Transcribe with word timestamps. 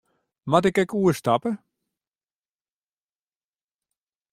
Moat 0.49 0.67
ik 0.69 0.77
ek 0.83 0.91
oerstappe? 0.99 1.51